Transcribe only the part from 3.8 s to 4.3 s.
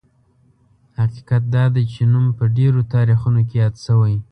شوی.